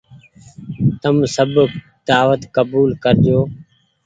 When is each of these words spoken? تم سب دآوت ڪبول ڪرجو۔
تم 1.01 1.15
سب 1.35 1.49
دآوت 2.09 2.41
ڪبول 2.55 2.89
ڪرجو۔ 3.03 3.39